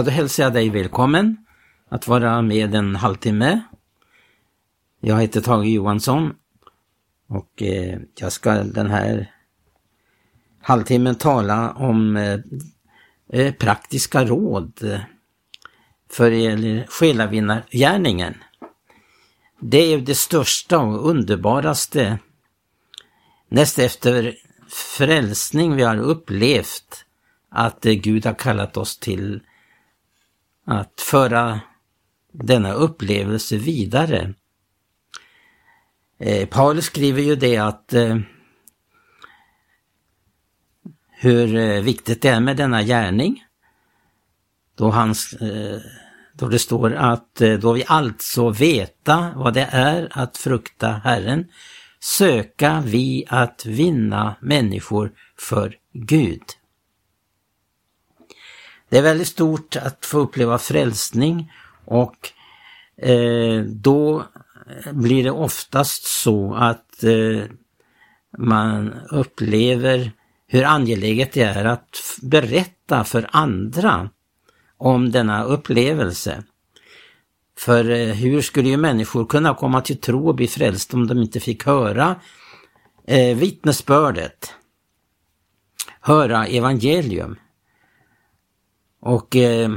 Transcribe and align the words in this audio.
Ja, 0.00 0.04
då 0.04 0.10
hälsar 0.10 0.42
jag 0.42 0.52
dig 0.52 0.70
välkommen 0.70 1.36
att 1.88 2.08
vara 2.08 2.42
med 2.42 2.74
en 2.74 2.96
halvtimme. 2.96 3.60
Jag 5.00 5.20
heter 5.20 5.40
Tage 5.40 5.66
Johansson 5.66 6.34
och 7.28 7.62
eh, 7.62 7.98
jag 8.14 8.32
ska 8.32 8.54
den 8.54 8.90
här 8.90 9.34
halvtimmen 10.62 11.14
tala 11.14 11.72
om 11.72 12.16
eh, 12.16 12.40
eh, 13.32 13.54
praktiska 13.54 14.24
råd 14.24 15.00
för 16.10 16.86
själavinnargärningen. 16.86 18.34
Det 19.60 19.92
är 19.92 19.98
det 19.98 20.14
största 20.14 20.78
och 20.78 21.10
underbaraste 21.10 22.18
näst 23.48 23.78
efter 23.78 24.34
frälsning 24.96 25.76
vi 25.76 25.82
har 25.82 25.96
upplevt 25.96 27.04
att 27.50 27.82
Gud 27.82 28.26
har 28.26 28.34
kallat 28.34 28.76
oss 28.76 28.98
till 28.98 29.40
att 30.66 31.00
föra 31.00 31.60
denna 32.32 32.72
upplevelse 32.72 33.56
vidare. 33.56 34.34
Eh, 36.18 36.48
Paulus 36.48 36.84
skriver 36.84 37.22
ju 37.22 37.36
det 37.36 37.56
att 37.56 37.92
eh, 37.92 38.18
hur 41.10 41.56
eh, 41.56 41.82
viktigt 41.82 42.22
det 42.22 42.28
är 42.28 42.40
med 42.40 42.56
denna 42.56 42.82
gärning. 42.82 43.44
Då, 44.76 44.90
hans, 44.90 45.32
eh, 45.32 45.80
då 46.34 46.48
det 46.48 46.58
står 46.58 46.94
att 46.94 47.40
eh, 47.40 47.52
då 47.52 47.72
vi 47.72 47.84
alltså 47.86 48.50
veta 48.50 49.32
vad 49.36 49.54
det 49.54 49.68
är 49.70 50.08
att 50.10 50.36
frukta 50.36 50.88
Herren, 51.04 51.46
söka 52.00 52.82
vi 52.86 53.24
att 53.28 53.66
vinna 53.66 54.36
människor 54.40 55.12
för 55.38 55.76
Gud. 55.92 56.42
Det 58.90 58.98
är 58.98 59.02
väldigt 59.02 59.28
stort 59.28 59.76
att 59.76 60.06
få 60.06 60.18
uppleva 60.18 60.58
frälsning 60.58 61.52
och 61.84 62.16
eh, 62.96 63.62
då 63.64 64.24
blir 64.92 65.24
det 65.24 65.30
oftast 65.30 66.04
så 66.04 66.54
att 66.54 67.04
eh, 67.04 67.44
man 68.38 68.92
upplever 69.10 70.12
hur 70.46 70.64
angeläget 70.64 71.32
det 71.32 71.42
är 71.42 71.64
att 71.64 72.00
berätta 72.22 73.04
för 73.04 73.28
andra 73.32 74.10
om 74.76 75.10
denna 75.10 75.44
upplevelse. 75.44 76.44
För 77.58 77.90
eh, 77.90 78.14
hur 78.14 78.40
skulle 78.40 78.68
ju 78.68 78.76
människor 78.76 79.26
kunna 79.26 79.54
komma 79.54 79.80
till 79.80 80.00
tro 80.00 80.28
och 80.28 80.34
bli 80.34 80.48
frälsta 80.48 80.96
om 80.96 81.06
de 81.06 81.18
inte 81.18 81.40
fick 81.40 81.66
höra 81.66 82.16
eh, 83.06 83.36
vittnesbördet, 83.36 84.54
höra 86.00 86.46
evangelium. 86.46 87.36
Och 89.00 89.36
eh, 89.36 89.70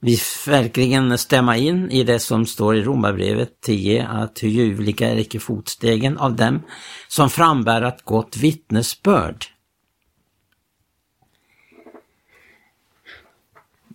vi 0.00 0.18
verkligen 0.46 1.18
stämma 1.18 1.56
in 1.56 1.90
i 1.90 2.02
det 2.02 2.18
som 2.18 2.46
står 2.46 2.76
i 2.76 2.82
Romarbrevet 2.82 3.60
10 3.60 4.06
att 4.06 4.42
hur 4.42 4.48
ljuvliga 4.48 5.10
är 5.10 5.16
icke 5.16 5.40
fotstegen 5.40 6.18
av 6.18 6.36
dem 6.36 6.62
som 7.08 7.30
frambär 7.30 7.82
ett 7.82 8.04
gott 8.04 8.36
vittnesbörd. 8.36 9.44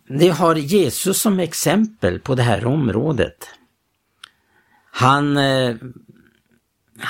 Det 0.09 0.29
har 0.29 0.55
Jesus 0.55 1.21
som 1.21 1.39
exempel 1.39 2.19
på 2.19 2.35
det 2.35 2.43
här 2.43 2.65
området. 2.65 3.49
Han, 4.91 5.37
eh, 5.37 5.75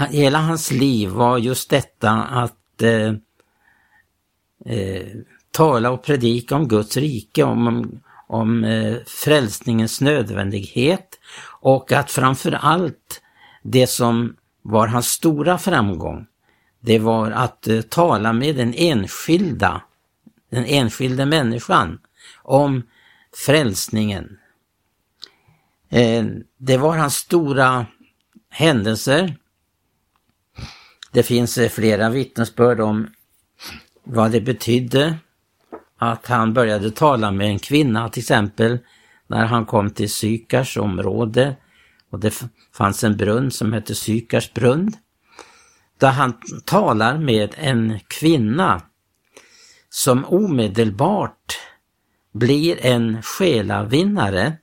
hela 0.09 0.39
hans 0.39 0.71
liv 0.71 1.09
var 1.09 1.37
just 1.37 1.69
detta 1.69 2.11
att 2.11 2.81
eh, 2.81 3.13
eh, 4.65 5.07
tala 5.57 5.91
och 5.91 6.03
predika 6.03 6.55
om 6.55 6.67
Guds 6.67 6.97
rike, 6.97 7.43
om, 7.43 7.67
om, 7.67 7.99
om 8.27 8.63
eh, 8.63 8.97
frälsningens 9.05 10.01
nödvändighet 10.01 11.19
och 11.61 11.91
att 11.91 12.11
framför 12.11 12.51
allt 12.51 13.21
det 13.63 13.87
som 13.87 14.35
var 14.61 14.87
hans 14.87 15.07
stora 15.07 15.57
framgång, 15.57 16.25
det 16.79 16.99
var 16.99 17.31
att 17.31 17.67
eh, 17.67 17.81
tala 17.81 18.33
med 18.33 18.55
den 18.55 18.73
enskilda, 18.77 19.81
den 20.49 20.65
enskilda 20.65 21.25
människan 21.25 21.99
om 22.43 22.83
frälsningen. 23.45 24.37
Eh, 25.89 26.25
det 26.57 26.77
var 26.77 26.97
hans 26.97 27.15
stora 27.15 27.85
händelser. 28.49 29.35
Det 31.11 31.23
finns 31.23 31.57
eh, 31.57 31.69
flera 31.69 32.09
vittnesbörd 32.09 32.79
om 32.79 33.07
vad 34.03 34.31
det 34.31 34.41
betydde 34.41 35.17
att 35.97 36.27
han 36.27 36.53
började 36.53 36.91
tala 36.91 37.31
med 37.31 37.47
en 37.47 37.59
kvinna 37.59 38.09
till 38.09 38.21
exempel 38.21 38.79
när 39.27 39.45
han 39.45 39.65
kom 39.65 39.89
till 39.89 40.11
Sykars 40.11 40.77
område 40.77 41.55
och 42.11 42.19
det 42.19 42.43
fanns 42.73 43.03
en 43.03 43.17
brunn 43.17 43.51
som 43.51 43.73
hette 43.73 43.95
Sykars 43.95 44.53
brunn. 44.53 44.91
Där 45.97 46.11
han 46.11 46.33
talar 46.65 47.17
med 47.17 47.55
en 47.57 47.99
kvinna 48.07 48.81
som 49.89 50.25
omedelbart 50.25 51.59
blir 52.33 52.85
en 52.85 53.21
själavinnare 53.21 54.57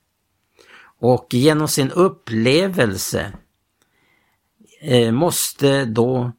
och 0.99 1.27
genom 1.31 1.67
sin 1.67 1.91
upplevelse 1.91 3.31
eh, 4.81 5.11
måste 5.11 5.85
då 5.85 6.31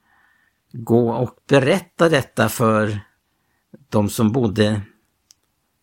gå 0.73 1.11
och 1.11 1.39
berätta 1.49 2.09
detta 2.09 2.49
för 2.49 3.01
de 3.89 4.09
som 4.09 4.33
bodde 4.33 4.81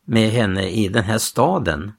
med 0.05 0.29
henne 0.29 0.69
i 0.69 0.87
den 0.87 1.03
här 1.03 1.17
staden. 1.17 1.91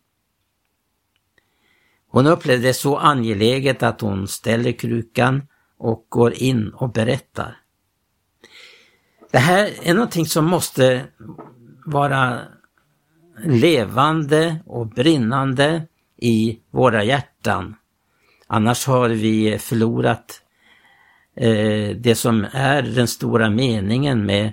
Hon 2.08 2.26
upplevde 2.26 2.66
det 2.66 2.74
så 2.74 2.96
angeläget 2.96 3.82
att 3.82 4.00
hon 4.00 4.28
ställer 4.28 4.72
krukan 4.72 5.42
och 5.78 6.06
går 6.08 6.32
in 6.34 6.68
och 6.68 6.92
berättar. 6.92 7.56
Det 9.30 9.38
här 9.38 9.70
är 9.82 9.94
någonting 9.94 10.26
som 10.26 10.44
måste 10.44 11.06
vara 11.86 12.40
levande 13.44 14.56
och 14.66 14.86
brinnande 14.86 15.86
i 16.16 16.60
våra 16.70 17.04
hjärtan. 17.04 17.76
Annars 18.46 18.86
har 18.86 19.08
vi 19.08 19.58
förlorat 19.58 20.42
eh, 21.36 21.96
det 21.96 22.18
som 22.18 22.46
är 22.52 22.82
den 22.82 23.08
stora 23.08 23.50
meningen 23.50 24.26
med 24.26 24.52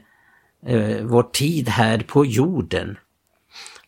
eh, 0.66 1.04
vår 1.04 1.24
tid 1.24 1.70
här 1.70 2.00
på 2.00 2.26
jorden. 2.26 2.98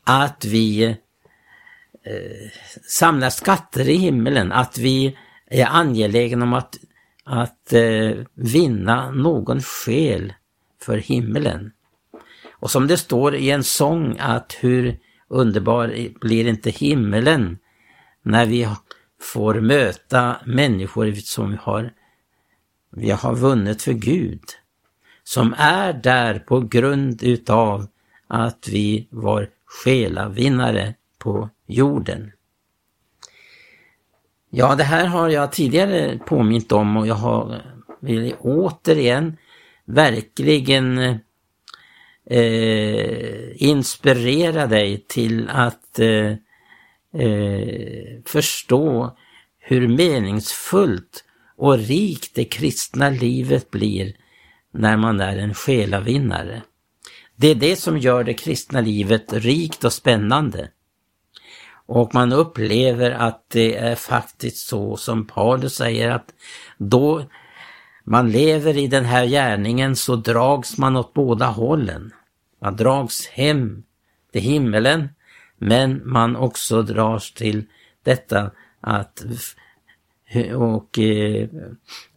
Att 0.03 0.45
vi 0.45 0.83
eh, 0.83 2.49
samlar 2.87 3.29
skatter 3.29 3.89
i 3.89 3.95
himmelen, 3.95 4.51
att 4.51 4.77
vi 4.77 5.17
är 5.47 5.65
angelägna 5.65 6.45
om 6.45 6.53
att, 6.53 6.75
att 7.23 7.73
eh, 7.73 8.11
vinna 8.33 9.11
någon 9.11 9.61
själ 9.61 10.33
för 10.81 10.97
himmelen. 10.97 11.71
Och 12.51 12.71
som 12.71 12.87
det 12.87 12.97
står 12.97 13.35
i 13.35 13.49
en 13.49 13.63
sång 13.63 14.17
att 14.19 14.57
hur 14.59 14.99
underbar 15.27 16.09
blir 16.19 16.47
inte 16.47 16.69
himmelen 16.69 17.57
när 18.21 18.45
vi 18.45 18.67
får 19.21 19.61
möta 19.61 20.35
människor 20.45 21.11
som 21.11 21.51
vi 21.51 21.57
har, 21.61 21.93
vi 22.91 23.11
har 23.11 23.35
vunnit 23.35 23.81
för 23.81 23.93
Gud. 23.93 24.43
Som 25.23 25.55
är 25.57 25.93
där 25.93 26.39
på 26.39 26.59
grund 26.59 27.23
utav 27.23 27.87
att 28.27 28.67
vi 28.71 29.07
var 29.09 29.49
själavinnare 29.65 30.93
på 31.17 31.49
jorden. 31.67 32.31
Ja, 34.49 34.75
det 34.75 34.83
här 34.83 35.05
har 35.05 35.29
jag 35.29 35.51
tidigare 35.51 36.19
påmint 36.25 36.71
om 36.71 36.97
och 36.97 37.07
jag 37.07 37.15
har 37.15 37.61
vill 38.03 38.35
återigen 38.39 39.37
verkligen 39.85 40.97
eh, 42.29 43.63
inspirera 43.63 44.67
dig 44.67 45.05
till 45.07 45.49
att 45.49 45.99
eh, 45.99 46.31
eh, 47.21 48.21
förstå 48.25 49.17
hur 49.59 49.87
meningsfullt 49.87 51.23
och 51.55 51.77
rikt 51.77 52.35
det 52.35 52.45
kristna 52.45 53.09
livet 53.09 53.71
blir 53.71 54.13
när 54.73 54.97
man 54.97 55.19
är 55.19 55.37
en 55.37 55.53
själavinnare. 55.53 56.61
Det 57.35 57.47
är 57.47 57.55
det 57.55 57.75
som 57.75 57.97
gör 57.97 58.23
det 58.23 58.33
kristna 58.33 58.81
livet 58.81 59.33
rikt 59.33 59.83
och 59.83 59.93
spännande. 59.93 60.69
Och 61.85 62.13
man 62.13 62.33
upplever 62.33 63.11
att 63.11 63.45
det 63.47 63.75
är 63.77 63.95
faktiskt 63.95 64.67
så 64.67 64.97
som 64.97 65.27
Paulus 65.27 65.75
säger 65.75 66.11
att 66.11 66.33
då 66.77 67.25
man 68.03 68.31
lever 68.31 68.77
i 68.77 68.87
den 68.87 69.05
här 69.05 69.25
gärningen 69.25 69.95
så 69.95 70.15
drags 70.15 70.77
man 70.77 70.95
åt 70.95 71.13
båda 71.13 71.45
hållen. 71.45 72.11
Man 72.61 72.75
drags 72.75 73.27
hem 73.27 73.83
till 74.31 74.41
himmelen, 74.41 75.09
men 75.57 76.01
man 76.05 76.35
också 76.35 76.81
dras 76.81 77.33
till 77.33 77.65
detta 78.03 78.51
att 78.81 79.23
och 80.55 80.99
eh, 80.99 81.47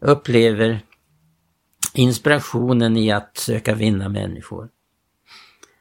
upplever 0.00 0.80
inspirationen 1.98 2.96
i 2.96 3.10
att 3.10 3.36
söka 3.36 3.74
vinna 3.74 4.08
människor. 4.08 4.68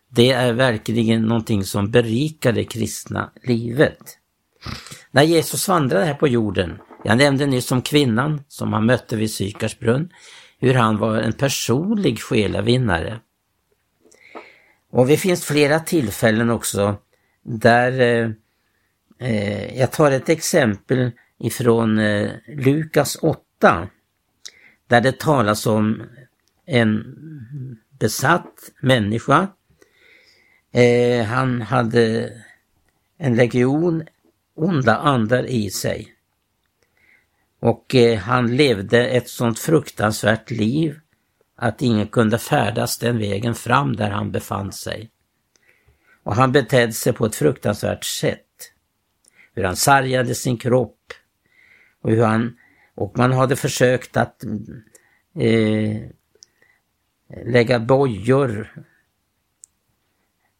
det 0.09 0.31
är 0.31 0.53
verkligen 0.53 1.21
någonting 1.21 1.63
som 1.63 1.91
berikar 1.91 2.51
det 2.51 2.63
kristna 2.63 3.31
livet. 3.44 4.17
När 5.12 5.23
Jesus 5.23 5.67
vandrade 5.67 6.06
här 6.06 6.13
på 6.13 6.27
jorden, 6.27 6.77
jag 7.03 7.17
nämnde 7.17 7.45
nyss 7.45 7.71
om 7.71 7.81
kvinnan 7.81 8.44
som 8.47 8.73
han 8.73 8.85
mötte 8.85 9.15
vid 9.15 9.31
Sykars 9.31 9.79
brunn, 9.79 10.09
hur 10.59 10.73
han 10.73 10.97
var 10.97 11.17
en 11.17 11.33
personlig 11.33 12.19
själavinnare. 12.19 13.19
Och 14.91 15.07
det 15.07 15.17
finns 15.17 15.45
flera 15.45 15.79
tillfällen 15.79 16.50
också 16.50 16.97
där 17.44 18.00
eh, 18.00 18.29
eh, 19.29 19.79
jag 19.79 19.91
tar 19.91 20.12
ett 20.12 20.29
exempel 20.29 21.12
ifrån 21.39 22.00
eh, 22.00 22.31
Lukas 22.47 23.17
8 23.21 23.88
där 24.87 25.01
det 25.01 25.19
talas 25.19 25.65
om 25.65 26.03
en 26.65 27.15
besatt 27.99 28.71
människa. 28.81 29.47
Eh, 30.71 31.25
han 31.25 31.61
hade 31.61 32.33
en 33.17 33.35
legion 33.35 34.03
onda 34.55 34.97
andar 34.97 35.45
i 35.45 35.69
sig. 35.69 36.15
Och 37.59 37.95
eh, 37.95 38.19
han 38.19 38.55
levde 38.55 39.07
ett 39.07 39.29
sånt 39.29 39.59
fruktansvärt 39.59 40.51
liv 40.51 40.99
att 41.55 41.81
ingen 41.81 42.07
kunde 42.07 42.38
färdas 42.38 42.97
den 42.97 43.17
vägen 43.17 43.55
fram 43.55 43.95
där 43.95 44.09
han 44.09 44.31
befann 44.31 44.71
sig. 44.71 45.11
Och 46.23 46.35
han 46.35 46.51
betedde 46.51 46.93
sig 46.93 47.13
på 47.13 47.25
ett 47.25 47.35
fruktansvärt 47.35 48.03
sätt. 48.03 48.41
Hur 49.53 49.63
han 49.63 49.75
sargade 49.75 50.35
sin 50.35 50.57
kropp 50.57 51.13
och 52.01 52.11
hur 52.11 52.23
han 52.23 52.57
och 52.95 53.18
man 53.18 53.31
hade 53.31 53.56
försökt 53.56 54.18
att 54.18 54.44
eh, 55.36 56.01
lägga 57.46 57.79
bojor, 57.79 58.84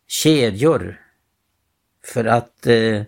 kedjor 0.07 1.01
för 2.03 2.25
att 2.25 2.67
eh, 2.67 3.03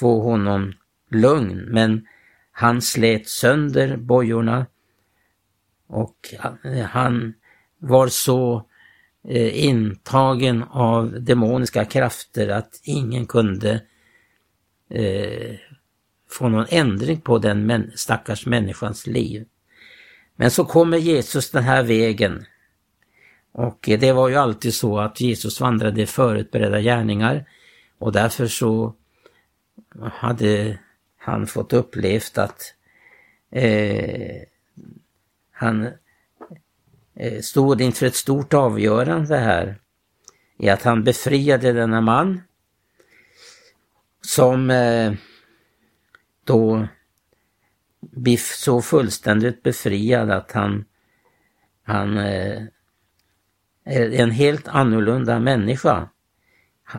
få 0.00 0.20
honom 0.20 0.74
lugn. 1.10 1.64
Men 1.68 2.06
han 2.52 2.82
slet 2.82 3.28
sönder 3.28 3.96
bojorna 3.96 4.66
och 5.86 6.34
eh, 6.64 6.84
han 6.84 7.34
var 7.78 8.08
så 8.08 8.68
eh, 9.28 9.64
intagen 9.66 10.62
av 10.62 11.22
demoniska 11.22 11.84
krafter 11.84 12.48
att 12.48 12.80
ingen 12.82 13.26
kunde 13.26 13.82
eh, 14.90 15.56
få 16.32 16.48
någon 16.48 16.66
ändring 16.68 17.20
på 17.20 17.38
den 17.38 17.92
stackars 17.94 18.46
människans 18.46 19.06
liv. 19.06 19.46
Men 20.36 20.50
så 20.50 20.64
kommer 20.64 20.98
Jesus 20.98 21.50
den 21.50 21.62
här 21.62 21.82
vägen. 21.82 22.44
Och 23.52 23.78
det 24.00 24.12
var 24.12 24.28
ju 24.28 24.36
alltid 24.36 24.74
så 24.74 24.98
att 24.98 25.20
Jesus 25.20 25.60
vandrade 25.60 26.02
i 26.02 26.06
förutberedda 26.06 26.80
gärningar 26.80 27.44
och 27.98 28.12
därför 28.12 28.46
så 28.46 28.94
hade 30.12 30.78
han 31.18 31.46
fått 31.46 31.72
upplevt 31.72 32.38
att 32.38 32.74
eh, 33.50 34.42
han 35.52 35.88
eh, 37.14 37.40
stod 37.40 37.80
inför 37.80 38.06
ett 38.06 38.16
stort 38.16 38.54
avgörande 38.54 39.36
här 39.36 39.78
i 40.58 40.68
att 40.68 40.82
han 40.82 41.04
befriade 41.04 41.72
denna 41.72 42.00
man 42.00 42.42
som 44.20 44.70
eh, 44.70 45.12
då 46.44 46.88
blir 48.00 48.36
så 48.36 48.82
fullständigt 48.82 49.62
befriad 49.62 50.30
att 50.30 50.52
han, 50.52 50.84
han 51.82 52.18
eh, 52.18 52.62
är 53.84 54.12
en 54.12 54.30
helt 54.30 54.68
annorlunda 54.68 55.38
människa. 55.38 56.08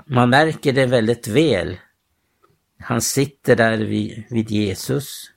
Man 0.06 0.30
märker 0.30 0.74
det 0.74 0.86
väldigt 0.86 1.28
väl. 1.28 1.78
Han 2.80 3.02
sitter 3.02 3.56
där 3.56 3.78
vid, 3.78 4.24
vid 4.30 4.52
Jesus. 4.52 5.32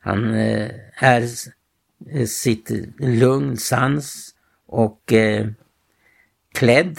Han 0.00 0.34
eh, 0.34 0.70
är 0.94 1.28
eh, 2.10 2.26
sitt 2.26 2.70
lugn, 2.98 3.56
sans 3.56 4.34
och 4.66 5.12
eh, 5.12 5.48
klädd. 6.52 6.98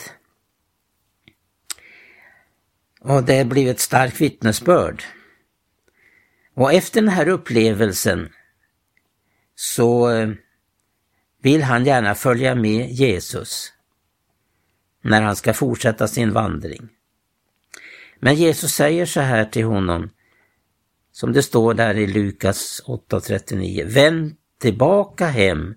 Och 3.00 3.24
det 3.24 3.46
blir 3.46 3.72
ett 3.72 3.80
starkt 3.80 4.22
vittnesbörd. 4.22 5.04
Och 6.56 6.74
efter 6.74 7.02
den 7.02 7.10
här 7.10 7.28
upplevelsen 7.28 8.30
så 9.56 10.12
eh, 10.12 10.30
vill 11.42 11.64
han 11.64 11.86
gärna 11.86 12.16
följa 12.16 12.56
med 12.56 12.92
Jesus 12.92 13.74
när 15.02 15.22
han 15.22 15.36
ska 15.36 15.54
fortsätta 15.54 16.08
sin 16.08 16.34
vandring. 16.34 16.90
Men 18.20 18.36
Jesus 18.36 18.72
säger 18.72 19.06
så 19.06 19.20
här 19.20 19.46
till 19.46 19.66
honom, 19.66 20.10
som 21.12 21.34
det 21.34 21.44
står 21.44 21.74
där 21.74 21.96
i 21.96 22.08
Lukas 22.08 22.82
8.39. 22.86 23.86
Vänd 23.86 24.36
tillbaka 24.60 25.28
hem 25.28 25.76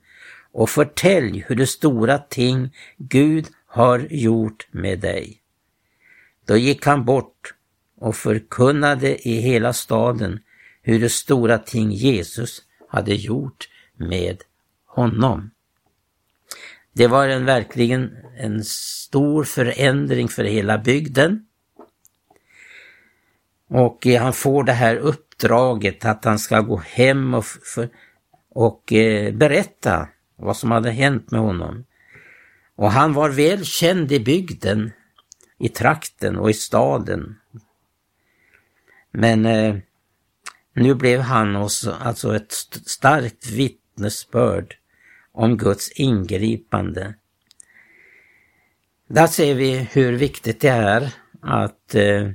och 0.53 0.71
förtälj 0.71 1.45
hur 1.49 1.57
det 1.57 1.67
stora 1.67 2.19
ting 2.19 2.75
Gud 2.97 3.47
har 3.67 3.99
gjort 4.11 4.69
med 4.71 5.01
dig. 5.01 5.41
Då 6.47 6.57
gick 6.57 6.87
han 6.87 7.05
bort 7.05 7.55
och 8.01 8.17
förkunnade 8.17 9.29
i 9.29 9.41
hela 9.41 9.73
staden 9.73 10.41
hur 10.93 11.09
stora 11.09 11.59
ting 11.59 11.91
Jesus 11.91 12.63
hade 12.89 13.15
gjort 13.15 13.69
med 13.97 14.43
honom. 14.87 15.51
Det 16.93 17.07
var 17.07 17.29
en, 17.29 17.45
verkligen 17.45 18.17
en 18.39 18.65
stor 18.65 19.45
förändring 19.45 20.29
för 20.29 20.45
hela 20.45 20.79
bygden. 20.79 21.47
Och 23.69 24.07
eh, 24.07 24.23
han 24.23 24.33
får 24.33 24.65
det 24.65 24.73
här 24.73 24.97
uppdraget 24.97 26.05
att 26.05 26.25
han 26.25 26.39
ska 26.39 26.61
gå 26.61 26.77
hem 26.77 27.35
och, 27.35 27.45
för, 27.45 27.89
och 28.51 28.93
eh, 28.93 29.35
berätta 29.35 30.09
vad 30.37 30.57
som 30.57 30.71
hade 30.71 30.91
hänt 30.91 31.31
med 31.31 31.41
honom. 31.41 31.85
Och 32.77 32.93
han 32.93 33.13
var 33.13 33.31
väl 33.31 33.65
känd 33.65 34.13
i 34.13 34.21
bygden, 34.21 34.93
i 35.59 35.69
trakten 35.69 36.37
och 36.37 36.51
i 36.51 36.55
staden. 36.55 37.39
Men 39.11 39.47
eh, 39.47 39.77
nu 40.79 40.95
blev 40.95 41.21
han 41.21 41.57
oss 41.57 41.87
alltså 41.87 42.37
ett 42.37 42.53
starkt 42.87 43.51
vittnesbörd 43.51 44.77
om 45.33 45.57
Guds 45.57 45.91
ingripande. 45.91 47.15
Där 49.09 49.27
ser 49.27 49.55
vi 49.55 49.77
hur 49.79 50.13
viktigt 50.13 50.61
det 50.61 50.69
är 50.69 51.15
att 51.43 51.95
eh, 51.95 52.31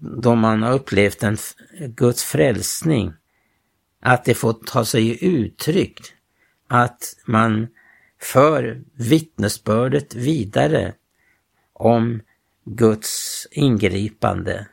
då 0.00 0.34
man 0.34 0.62
har 0.62 0.72
upplevt 0.72 1.22
en 1.22 1.36
Guds 1.78 2.24
frälsning, 2.24 3.12
att 4.00 4.24
det 4.24 4.34
får 4.34 4.52
ta 4.52 4.84
sig 4.84 5.24
uttryck 5.24 6.00
att 6.68 7.16
man 7.26 7.68
för 8.20 8.82
vittnesbördet 8.94 10.14
vidare 10.14 10.94
om 11.72 12.20
Guds 12.64 13.46
ingripande 13.50 14.66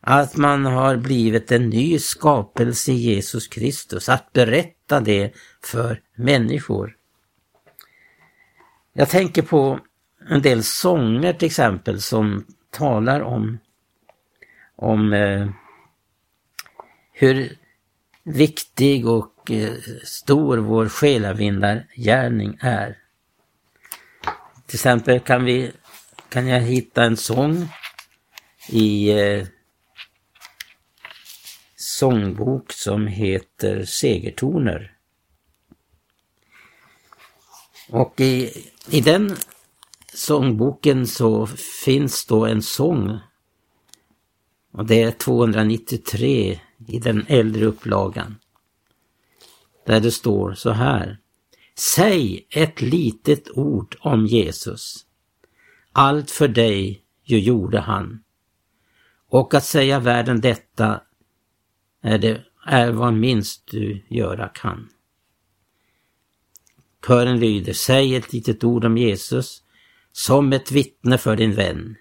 att 0.00 0.36
man 0.36 0.64
har 0.64 0.96
blivit 0.96 1.52
en 1.52 1.68
ny 1.68 1.98
skapelse 1.98 2.92
i 2.92 2.94
Jesus 2.94 3.48
Kristus, 3.48 4.08
att 4.08 4.32
berätta 4.32 5.00
det 5.00 5.32
för 5.64 6.00
människor. 6.14 6.96
Jag 8.92 9.08
tänker 9.08 9.42
på 9.42 9.80
en 10.28 10.42
del 10.42 10.64
sånger 10.64 11.32
till 11.32 11.46
exempel 11.46 12.02
som 12.02 12.44
talar 12.70 13.20
om, 13.20 13.58
om 14.76 15.12
eh, 15.12 15.48
hur 17.12 17.56
viktig 18.22 19.08
och 19.08 19.50
eh, 19.50 19.74
stor 20.04 20.58
vår 20.58 20.88
själavindargärning 20.88 22.58
är. 22.60 22.98
Till 24.66 24.76
exempel 24.76 25.20
kan, 25.20 25.44
vi, 25.44 25.72
kan 26.28 26.46
jag 26.46 26.60
hitta 26.60 27.02
en 27.04 27.16
sång 27.16 27.68
i 28.68 29.10
eh, 29.10 29.46
sångbok 31.98 32.72
som 32.72 33.06
heter 33.06 33.84
Segertoner. 33.84 34.96
Och 37.90 38.20
i, 38.20 38.52
i 38.90 39.00
den 39.00 39.36
sångboken 40.14 41.06
så 41.06 41.46
finns 41.84 42.26
då 42.26 42.46
en 42.46 42.62
sång. 42.62 43.18
Och 44.72 44.86
det 44.86 45.02
är 45.02 45.10
293 45.10 46.60
i 46.88 46.98
den 46.98 47.26
äldre 47.28 47.66
upplagan. 47.66 48.36
Där 49.86 50.00
det 50.00 50.12
står 50.12 50.54
så 50.54 50.70
här. 50.70 51.18
Säg 51.78 52.46
ett 52.50 52.80
litet 52.80 53.50
ord 53.50 53.96
om 54.00 54.26
Jesus. 54.26 55.06
Allt 55.92 56.30
för 56.30 56.48
dig 56.48 57.02
ju 57.24 57.38
gjorde 57.38 57.80
han. 57.80 58.22
Och 59.28 59.54
att 59.54 59.64
säga 59.64 60.00
världen 60.00 60.40
detta 60.40 61.00
Eh, 62.02 62.20
det, 62.20 62.44
är 62.68 62.90
vad 62.90 63.14
minst 63.14 63.66
du 63.66 64.02
göra 64.08 64.48
kan. 64.48 64.88
Kören 67.06 67.40
lyder, 67.40 67.72
säg 67.72 68.16
ett 68.16 68.32
litet 68.32 68.64
ord 68.64 68.84
om 68.84 68.98
Jesus 68.98 69.62
som 70.12 70.52
ett 70.52 70.70
vittne 70.70 71.18
för 71.18 71.36
din 71.36 71.54
vän. 71.54 71.96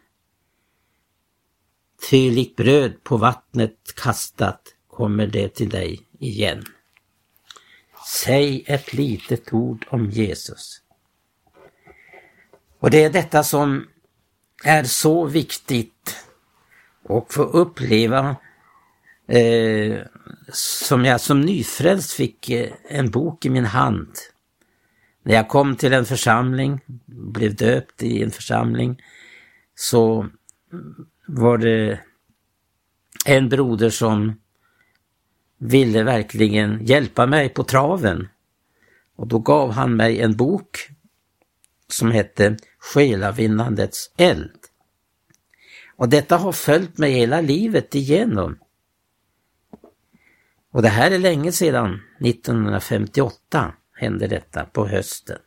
Ty 2.09 2.31
likt 2.31 2.55
bröd 2.55 3.03
på 3.03 3.17
vattnet 3.17 3.95
kastat 3.95 4.75
kommer 4.87 5.27
det 5.27 5.49
till 5.49 5.69
dig 5.69 6.07
igen. 6.19 6.65
Säg 8.23 8.63
ett 8.67 8.93
litet 8.93 9.53
ord 9.53 9.85
om 9.89 10.09
Jesus. 10.09 10.81
Och 12.79 12.89
det 12.89 13.03
är 13.03 13.09
detta 13.09 13.43
som 13.43 13.87
är 14.63 14.83
så 14.83 15.25
viktigt 15.25 16.25
och 17.03 17.33
få 17.33 17.43
uppleva 17.43 18.35
eh, 19.27 19.99
som 20.53 21.05
jag 21.05 21.21
som 21.21 21.41
nyfrälst 21.41 22.11
fick 22.11 22.49
eh, 22.49 22.71
en 22.89 23.11
bok 23.11 23.45
i 23.45 23.49
min 23.49 23.65
hand. 23.65 24.09
När 25.23 25.33
jag 25.33 25.47
kom 25.49 25.75
till 25.75 25.93
en 25.93 26.05
församling, 26.05 26.79
blev 27.05 27.55
döpt 27.55 28.03
i 28.03 28.23
en 28.23 28.31
församling, 28.31 29.01
så 29.75 30.27
var 31.25 31.57
det 31.57 31.99
en 33.25 33.49
broder 33.49 33.89
som 33.89 34.41
ville 35.57 36.03
verkligen 36.03 36.85
hjälpa 36.85 37.25
mig 37.25 37.49
på 37.49 37.63
traven. 37.63 38.27
Och 39.15 39.27
då 39.27 39.39
gav 39.39 39.71
han 39.71 39.95
mig 39.95 40.21
en 40.21 40.35
bok 40.35 40.89
som 41.87 42.11
hette 42.11 42.57
Själavinnandets 42.79 44.11
eld. 44.17 44.59
Och 45.95 46.09
detta 46.09 46.37
har 46.37 46.51
följt 46.51 46.97
mig 46.97 47.11
hela 47.11 47.41
livet 47.41 47.95
igenom. 47.95 48.57
Och 50.77 50.83
det 50.83 50.89
här 50.89 51.11
är 51.11 51.19
länge 51.19 51.51
sedan, 51.51 52.01
1958 52.19 53.73
hände 53.93 54.27
detta 54.27 54.65
på 54.65 54.87
hösten. 54.87 55.37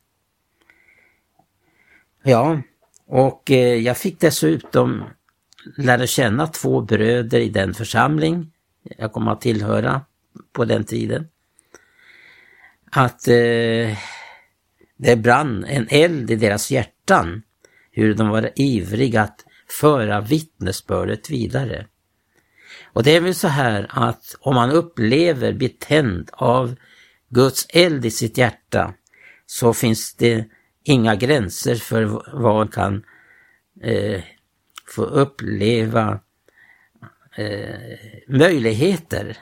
Ja, 2.22 2.62
och 3.06 3.50
eh, 3.50 3.74
jag 3.74 3.96
fick 3.96 4.20
dessutom 4.20 5.04
lära 5.76 6.06
känna 6.06 6.46
två 6.46 6.80
bröder 6.80 7.40
i 7.40 7.48
den 7.48 7.74
församling 7.74 8.52
jag 8.82 9.12
kom 9.12 9.28
att 9.28 9.40
tillhöra 9.40 10.00
på 10.52 10.64
den 10.64 10.84
tiden. 10.84 11.28
Att 12.90 13.28
eh, 13.28 13.98
det 14.96 15.16
brann 15.16 15.64
en 15.64 15.86
eld 15.90 16.30
i 16.30 16.36
deras 16.36 16.70
hjärtan, 16.70 17.42
hur 17.90 18.14
de 18.14 18.28
var 18.28 18.50
ivriga 18.56 19.22
att 19.22 19.44
föra 19.80 20.20
vittnesbördet 20.20 21.30
vidare. 21.30 21.86
Och 22.92 23.02
det 23.02 23.16
är 23.16 23.20
väl 23.20 23.34
så 23.34 23.48
här 23.48 23.86
att 23.90 24.36
om 24.40 24.54
man 24.54 24.70
upplever, 24.70 25.52
blir 25.52 25.68
tänd 25.68 26.30
av 26.32 26.76
Guds 27.28 27.66
eld 27.68 28.04
i 28.04 28.10
sitt 28.10 28.38
hjärta, 28.38 28.94
så 29.46 29.74
finns 29.74 30.14
det 30.14 30.44
inga 30.84 31.14
gränser 31.16 31.74
för 31.74 32.04
vad 32.32 32.54
man 32.54 32.68
kan 32.68 33.04
eh, 33.82 34.22
få 34.86 35.02
uppleva 35.04 36.20
eh, 37.36 37.98
möjligheter. 38.28 39.36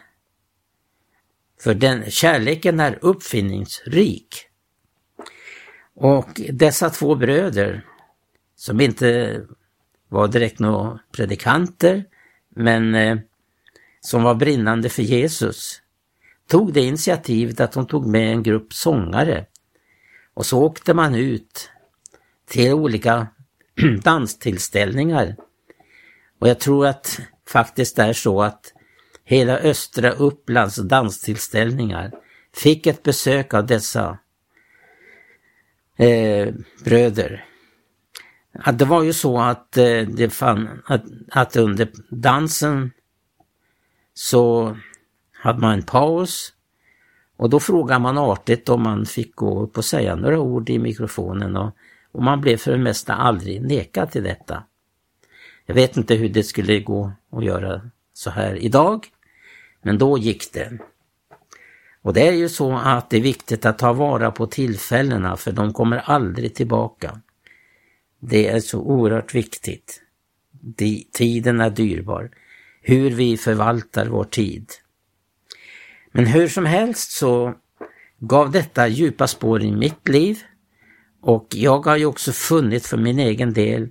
För 1.61 1.75
den 1.75 2.11
kärleken 2.11 2.81
är 2.81 2.99
uppfinningsrik. 3.01 4.45
Och 5.95 6.41
dessa 6.53 6.91
två 6.91 7.15
bröder, 7.15 7.85
som 8.57 8.81
inte 8.81 9.41
var 10.09 10.29
direkt 10.29 10.59
några 10.59 10.99
predikanter, 11.13 12.05
men 12.59 12.95
eh, 12.95 13.19
som 14.01 14.23
var 14.23 14.35
brinnande 14.35 14.89
för 14.89 15.03
Jesus, 15.03 15.83
tog 16.49 16.73
det 16.73 16.81
initiativet 16.81 17.61
att 17.61 17.73
de 17.73 17.87
tog 17.87 18.07
med 18.07 18.33
en 18.33 18.43
grupp 18.43 18.73
sångare. 18.73 19.47
Och 20.35 20.47
så 20.47 20.63
åkte 20.63 20.95
man 20.95 21.15
ut 21.15 21.71
till 22.49 22.73
olika 22.73 23.27
danstillställningar. 24.03 25.37
Och 26.39 26.49
jag 26.49 26.59
tror 26.59 26.87
att 26.87 27.21
faktiskt 27.49 27.97
det 27.97 28.03
är 28.03 28.13
så 28.13 28.43
att 28.43 28.73
hela 29.25 29.59
östra 29.59 30.11
Upplands 30.11 30.77
danstillställningar 30.77 32.13
fick 32.55 32.87
ett 32.87 33.03
besök 33.03 33.55
av 33.55 33.67
dessa 33.67 34.19
eh, 35.97 36.55
bröder. 36.85 37.45
Att 38.53 38.79
det 38.79 38.85
var 38.85 39.03
ju 39.03 39.13
så 39.13 39.41
att, 39.41 39.77
eh, 39.77 40.01
det 40.01 40.31
fann, 40.33 40.83
att, 40.85 41.05
att 41.31 41.57
under 41.57 41.89
dansen 42.11 42.91
så 44.15 44.77
hade 45.33 45.61
man 45.61 45.73
en 45.73 45.83
paus 45.83 46.53
och 47.37 47.51
då 47.51 47.61
frågade 47.61 48.01
man 48.01 48.19
artigt 48.19 48.69
om 48.69 48.83
man 48.83 49.07
fick 49.07 49.37
gå 49.37 49.63
upp 49.63 49.79
och 49.79 49.85
säga 49.85 50.15
några 50.15 50.41
ord 50.41 50.71
i 50.71 50.79
mikrofonen 50.79 51.57
och, 51.57 51.77
och 52.13 52.23
man 52.23 52.41
blev 52.41 52.57
för 52.57 52.73
det 52.73 52.79
mesta 52.79 53.15
aldrig 53.15 53.63
nekad 53.63 54.11
till 54.11 54.23
detta. 54.23 54.63
Jag 55.67 55.75
vet 55.75 55.97
inte 55.97 56.15
hur 56.15 56.29
det 56.29 56.43
skulle 56.43 56.81
gå 56.81 57.13
att 57.33 57.45
göra 57.45 57.91
så 58.13 58.31
här 58.31 58.55
idag, 58.55 59.07
men 59.83 59.99
då 59.99 60.19
gick 60.19 60.53
det. 60.53 60.79
Och 62.03 62.15
det 62.15 62.29
är 62.29 62.33
ju 62.33 62.49
så 62.49 62.77
att 62.77 63.11
det 63.11 63.17
är 63.17 63.21
viktigt 63.21 63.67
att 63.67 63.79
ta 63.79 63.93
vara 63.93 64.31
på 64.31 64.47
tillfällena 64.47 65.37
för 65.37 65.53
de 65.53 65.73
kommer 65.73 65.97
aldrig 65.97 66.55
tillbaka. 66.55 67.21
Det 68.21 68.47
är 68.49 68.61
så 68.61 68.81
oerhört 68.81 69.35
viktigt. 69.35 70.03
Tiden 71.13 71.61
är 71.61 71.71
dyrbar. 71.71 72.31
Hur 72.83 73.11
vi 73.11 73.37
förvaltar 73.37 74.07
vår 74.07 74.25
tid. 74.25 74.71
Men 76.13 76.27
hur 76.27 76.49
som 76.49 76.67
helst 76.67 77.11
så 77.11 77.55
gav 78.19 78.51
detta 78.51 78.89
djupa 78.89 79.27
spår 79.27 79.63
i 79.63 79.73
mitt 79.73 80.09
liv 80.09 80.39
och 81.21 81.47
jag 81.55 81.87
har 81.87 81.97
ju 81.97 82.07
också 82.07 82.33
funnit 82.33 82.87
för 82.87 82.97
min 82.97 83.19
egen 83.19 83.53
del 83.53 83.89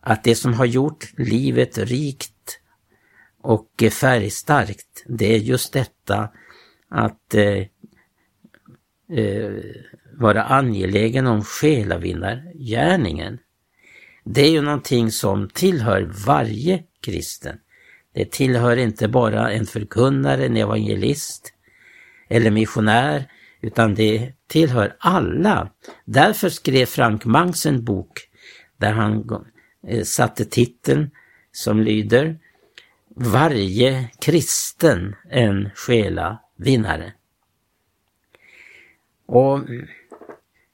att 0.00 0.24
det 0.24 0.34
som 0.34 0.54
har 0.54 0.64
gjort 0.64 1.12
livet 1.16 1.78
rikt 1.78 2.60
och 3.40 3.84
färgstarkt, 3.92 5.04
det 5.06 5.34
är 5.34 5.38
just 5.38 5.72
detta 5.72 6.28
att 6.88 7.34
eh, 7.34 7.66
eh, 9.18 9.52
vara 10.12 10.42
angelägen 10.42 11.26
om 11.26 11.42
själavinnargärningen. 11.44 13.38
Det 14.28 14.40
är 14.40 14.50
ju 14.50 14.62
någonting 14.62 15.10
som 15.10 15.48
tillhör 15.48 16.12
varje 16.26 16.82
kristen. 17.00 17.58
Det 18.14 18.30
tillhör 18.32 18.76
inte 18.76 19.08
bara 19.08 19.52
en 19.52 19.66
förkunnare, 19.66 20.46
en 20.46 20.56
evangelist 20.56 21.52
eller 22.28 22.50
missionär, 22.50 23.30
utan 23.60 23.94
det 23.94 24.32
tillhör 24.46 24.96
alla. 24.98 25.72
Därför 26.04 26.48
skrev 26.48 26.86
Frank 26.86 27.24
Mangs 27.24 27.66
en 27.66 27.84
bok 27.84 28.20
där 28.76 28.92
han 28.92 29.44
eh, 29.88 30.02
satte 30.02 30.44
titeln 30.44 31.10
som 31.52 31.80
lyder 31.80 32.38
Varje 33.18 34.10
kristen 34.20 35.14
en 35.30 35.70
själavinnare. 35.74 37.12
Och 39.26 39.60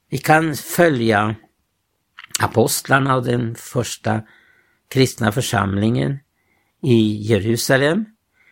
vi 0.09 0.17
kan 0.17 0.55
följa 0.55 1.35
apostlarna 2.39 3.15
och 3.15 3.23
den 3.23 3.55
första 3.55 4.21
kristna 4.89 5.31
församlingen 5.31 6.19
i 6.81 7.21
Jerusalem, 7.21 8.05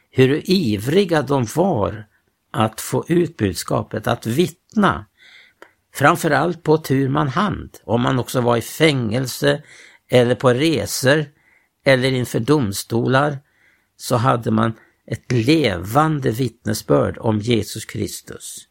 hur 0.09 0.41
ivriga 0.49 1.21
de 1.21 1.45
var 1.55 2.07
att 2.51 2.81
få 2.81 3.05
ut 3.07 3.37
budskapet, 3.37 4.07
att 4.07 4.25
vittna. 4.25 5.05
Framförallt 5.93 6.63
på 6.63 6.77
tur 6.77 7.09
man 7.09 7.27
hand, 7.27 7.77
om 7.83 8.01
man 8.01 8.19
också 8.19 8.41
var 8.41 8.57
i 8.57 8.61
fängelse 8.61 9.63
eller 10.09 10.35
på 10.35 10.53
resor 10.53 11.25
eller 11.85 12.11
inför 12.11 12.39
domstolar, 12.39 13.39
så 13.97 14.15
hade 14.15 14.51
man 14.51 14.73
ett 15.05 15.31
levande 15.31 16.31
vittnesbörd 16.31 17.17
om 17.17 17.39
Jesus 17.39 17.85
Kristus. 17.85 18.67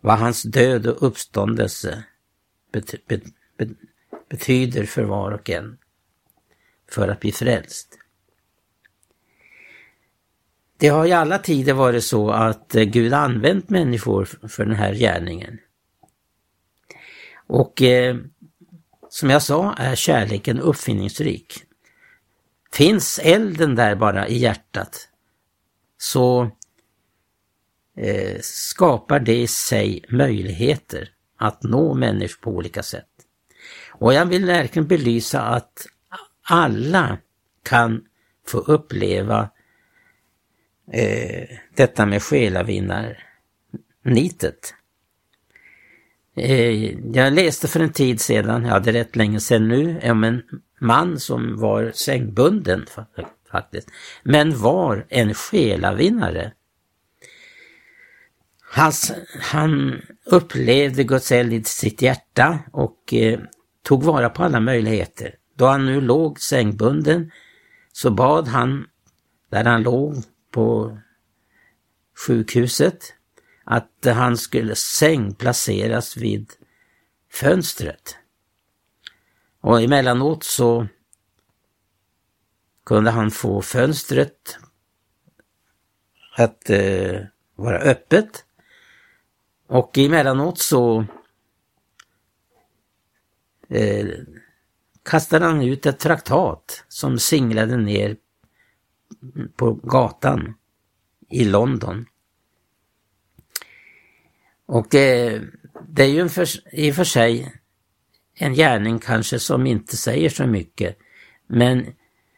Vad 0.00 0.18
hans 0.18 0.42
död 0.42 0.86
och 0.86 1.06
uppståndelse 1.06 2.04
betyder 4.28 4.84
för 4.84 5.02
var 5.02 5.30
och 5.32 5.50
en 5.50 5.78
för 6.90 7.08
att 7.08 7.20
bli 7.20 7.32
frälst. 7.32 7.98
Det 10.78 10.88
har 10.88 11.06
i 11.06 11.12
alla 11.12 11.38
tider 11.38 11.72
varit 11.72 12.04
så 12.04 12.30
att 12.30 12.74
eh, 12.74 12.82
Gud 12.82 13.12
använt 13.12 13.70
människor 13.70 14.24
för 14.24 14.64
den 14.64 14.76
här 14.76 14.94
gärningen. 14.94 15.58
Och 17.46 17.82
eh, 17.82 18.16
som 19.08 19.30
jag 19.30 19.42
sa 19.42 19.74
är 19.74 19.94
kärleken 19.94 20.60
uppfinningsrik. 20.60 21.62
Finns 22.72 23.18
elden 23.18 23.74
där 23.74 23.96
bara 23.96 24.28
i 24.28 24.38
hjärtat 24.38 25.08
så 25.98 26.50
eh, 27.96 28.38
skapar 28.40 29.20
det 29.20 29.36
i 29.36 29.46
sig 29.46 30.04
möjligheter 30.08 31.10
att 31.36 31.62
nå 31.62 31.94
människor 31.94 32.40
på 32.40 32.50
olika 32.50 32.82
sätt. 32.82 33.15
Och 33.98 34.14
jag 34.14 34.26
vill 34.26 34.44
verkligen 34.44 34.88
belysa 34.88 35.42
att 35.42 35.86
alla 36.42 37.18
kan 37.62 38.04
få 38.46 38.58
uppleva 38.58 39.50
eh, 40.92 41.48
detta 41.74 42.06
med 42.06 42.22
själavinnarnitet. 42.22 44.74
Eh, 46.36 46.94
jag 47.12 47.32
läste 47.32 47.68
för 47.68 47.80
en 47.80 47.92
tid 47.92 48.20
sedan, 48.20 48.64
ja 48.64 48.78
det 48.78 48.90
är 48.90 48.92
rätt 48.92 49.16
länge 49.16 49.40
sedan 49.40 49.68
nu, 49.68 50.00
om 50.10 50.24
en 50.24 50.42
man 50.80 51.20
som 51.20 51.60
var 51.60 51.92
sängbunden 51.94 52.86
faktiskt, 53.50 53.88
men 54.22 54.58
var 54.58 55.06
en 55.08 55.34
själavinnare. 55.34 56.52
Hans, 58.72 59.12
han 59.40 60.02
upplevde 60.24 61.04
Guds 61.04 61.32
eld 61.32 61.52
i 61.52 61.64
sitt 61.64 62.02
hjärta 62.02 62.58
och 62.72 63.14
eh, 63.14 63.40
tog 63.86 64.02
vara 64.02 64.30
på 64.30 64.44
alla 64.44 64.60
möjligheter. 64.60 65.34
Då 65.54 65.66
han 65.66 65.86
nu 65.86 66.00
låg 66.00 66.40
sängbunden 66.40 67.30
så 67.92 68.10
bad 68.10 68.48
han, 68.48 68.86
där 69.50 69.64
han 69.64 69.82
låg 69.82 70.16
på 70.50 70.98
sjukhuset, 72.26 73.14
att 73.64 74.06
han 74.06 74.36
skulle 74.36 74.74
säng 74.74 75.34
placeras 75.34 76.16
vid 76.16 76.52
fönstret. 77.32 78.16
Och 79.60 79.82
emellanåt 79.82 80.44
så 80.44 80.86
kunde 82.84 83.10
han 83.10 83.30
få 83.30 83.62
fönstret 83.62 84.58
att 86.36 86.70
eh, 86.70 87.20
vara 87.56 87.78
öppet. 87.78 88.44
Och 89.66 89.98
emellanåt 89.98 90.58
så 90.58 91.06
eh, 93.68 94.08
kastade 95.02 95.44
han 95.44 95.62
ut 95.62 95.86
ett 95.86 95.98
traktat 95.98 96.84
som 96.88 97.18
singlade 97.18 97.76
ner 97.76 98.16
på 99.56 99.72
gatan 99.72 100.54
i 101.30 101.44
London. 101.44 102.06
Och 104.66 104.86
det, 104.90 105.42
det 105.88 106.02
är 106.02 106.08
ju 106.08 106.20
en 106.20 106.30
för, 106.30 106.48
i 106.72 106.90
och 106.90 106.94
för 106.94 107.04
sig 107.04 107.52
en 108.34 108.54
gärning 108.54 108.98
kanske 108.98 109.38
som 109.38 109.66
inte 109.66 109.96
säger 109.96 110.28
så 110.28 110.46
mycket. 110.46 110.98
Men 111.46 111.86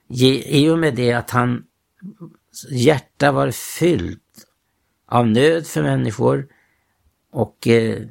i 0.08 0.68
och 0.68 0.78
med 0.78 0.94
det 0.94 1.12
att 1.12 1.30
hans 1.30 1.62
hjärta 2.70 3.32
var 3.32 3.50
fyllt 3.50 4.44
av 5.06 5.26
nöd 5.26 5.66
för 5.66 5.82
människor 5.82 6.48
och 7.30 7.68
eh, 7.68 8.02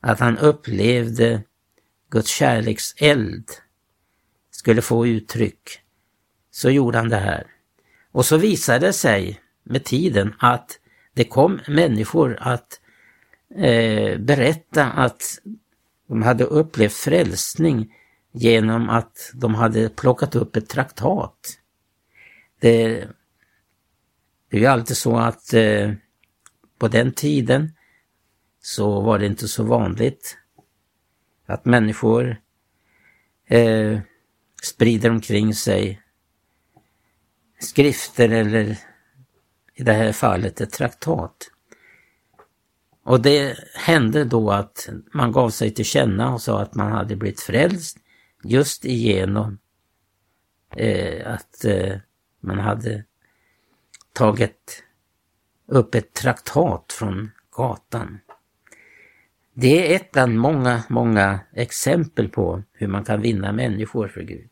att 0.00 0.20
han 0.20 0.38
upplevde 0.38 1.42
Guds 2.14 2.30
kärlekseld 2.30 3.50
skulle 4.50 4.82
få 4.82 5.06
uttryck, 5.06 5.80
så 6.50 6.70
gjorde 6.70 6.98
han 6.98 7.08
det 7.08 7.16
här. 7.16 7.46
Och 8.12 8.26
så 8.26 8.36
visade 8.36 8.86
det 8.86 8.92
sig 8.92 9.40
med 9.62 9.84
tiden 9.84 10.34
att 10.38 10.78
det 11.14 11.24
kom 11.24 11.60
människor 11.68 12.36
att 12.40 12.80
eh, 13.56 14.18
berätta 14.18 14.84
att 14.84 15.22
de 16.08 16.22
hade 16.22 16.44
upplevt 16.44 16.92
frälsning 16.92 17.94
genom 18.32 18.90
att 18.90 19.30
de 19.34 19.54
hade 19.54 19.88
plockat 19.88 20.34
upp 20.34 20.56
ett 20.56 20.68
traktat. 20.68 21.58
Det, 22.60 23.08
det 24.50 24.56
är 24.56 24.60
ju 24.60 24.66
alltid 24.66 24.96
så 24.96 25.16
att 25.16 25.54
eh, 25.54 25.92
på 26.78 26.88
den 26.88 27.12
tiden 27.12 27.72
så 28.62 29.00
var 29.00 29.18
det 29.18 29.26
inte 29.26 29.48
så 29.48 29.62
vanligt 29.62 30.38
att 31.46 31.64
människor 31.64 32.40
eh, 33.46 33.98
sprider 34.62 35.10
omkring 35.10 35.54
sig 35.54 36.02
skrifter 37.58 38.28
eller 38.28 38.78
i 39.74 39.82
det 39.82 39.92
här 39.92 40.12
fallet 40.12 40.60
ett 40.60 40.72
traktat. 40.72 41.50
Och 43.04 43.20
det 43.22 43.58
hände 43.74 44.24
då 44.24 44.50
att 44.50 44.88
man 45.12 45.32
gav 45.32 45.50
sig 45.50 45.70
till 45.74 45.84
känna 45.84 46.34
och 46.34 46.42
sa 46.42 46.60
att 46.60 46.74
man 46.74 46.92
hade 46.92 47.16
blivit 47.16 47.40
frälst 47.40 47.98
just 48.42 48.84
igenom 48.84 49.58
eh, 50.76 51.32
att 51.32 51.64
eh, 51.64 51.96
man 52.40 52.58
hade 52.58 53.04
tagit 54.12 54.84
upp 55.66 55.94
ett 55.94 56.12
traktat 56.12 56.92
från 56.92 57.30
gatan. 57.50 58.20
Det 59.54 59.92
är 59.92 59.96
ett 59.96 60.12
bland 60.12 60.38
många, 60.38 60.82
många 60.88 61.40
exempel 61.52 62.28
på 62.28 62.62
hur 62.72 62.86
man 62.86 63.04
kan 63.04 63.20
vinna 63.20 63.52
människor 63.52 64.08
för 64.08 64.22
Gud. 64.22 64.48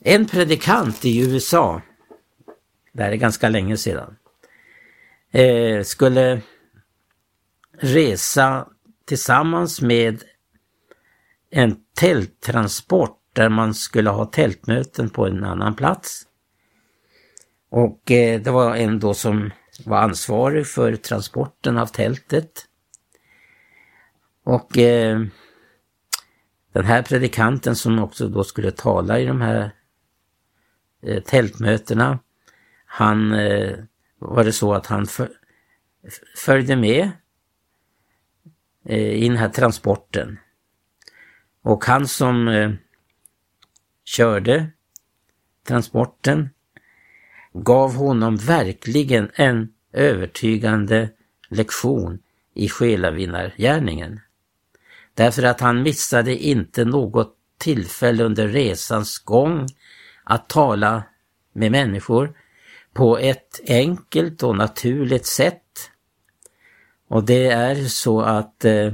En 0.00 0.26
predikant 0.26 1.04
i 1.04 1.30
USA, 1.30 1.82
det 2.92 3.02
här 3.02 3.12
är 3.12 3.16
ganska 3.16 3.48
länge 3.48 3.76
sedan, 3.76 4.16
eh, 5.32 5.82
skulle 5.82 6.42
resa 7.78 8.68
tillsammans 9.04 9.80
med 9.80 10.22
en 11.50 11.76
tälttransport 11.94 13.18
där 13.32 13.48
man 13.48 13.74
skulle 13.74 14.10
ha 14.10 14.24
tältmöten 14.24 15.10
på 15.10 15.26
en 15.26 15.44
annan 15.44 15.76
plats. 15.76 16.22
Och 17.70 18.10
eh, 18.10 18.40
det 18.40 18.50
var 18.50 18.76
en 18.76 18.98
då 18.98 19.14
som 19.14 19.50
var 19.86 19.98
ansvarig 19.98 20.66
för 20.66 20.96
transporten 20.96 21.78
av 21.78 21.86
tältet. 21.86 22.66
Och 24.44 24.78
eh, 24.78 25.20
den 26.72 26.84
här 26.84 27.02
predikanten 27.02 27.76
som 27.76 27.98
också 27.98 28.28
då 28.28 28.44
skulle 28.44 28.70
tala 28.70 29.20
i 29.20 29.26
de 29.26 29.40
här 29.40 29.70
eh, 31.02 31.22
tältmötena, 31.22 32.18
han 32.84 33.32
eh, 33.32 33.78
var 34.18 34.44
det 34.44 34.52
så 34.52 34.74
att 34.74 34.86
han 34.86 35.06
följde 36.36 36.76
med 36.76 37.10
eh, 38.84 39.12
i 39.12 39.28
den 39.28 39.36
här 39.36 39.48
transporten. 39.48 40.38
Och 41.62 41.84
han 41.84 42.08
som 42.08 42.48
eh, 42.48 42.72
körde 44.04 44.70
transporten 45.66 46.50
gav 47.52 47.94
honom 47.94 48.36
verkligen 48.36 49.30
en 49.34 49.72
övertygande 49.92 51.10
lektion 51.48 52.18
i 52.54 52.68
själavinnargärningen. 52.68 54.20
Därför 55.20 55.42
att 55.42 55.60
han 55.60 55.82
missade 55.82 56.36
inte 56.36 56.84
något 56.84 57.36
tillfälle 57.58 58.24
under 58.24 58.48
resans 58.48 59.18
gång 59.18 59.66
att 60.24 60.48
tala 60.48 61.02
med 61.52 61.72
människor 61.72 62.36
på 62.92 63.18
ett 63.18 63.60
enkelt 63.66 64.42
och 64.42 64.56
naturligt 64.56 65.26
sätt. 65.26 65.90
Och 67.08 67.24
det 67.24 67.46
är 67.46 67.74
så 67.74 68.20
att 68.20 68.64
eh, 68.64 68.92